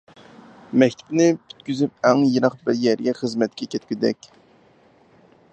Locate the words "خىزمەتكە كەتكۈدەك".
3.23-4.31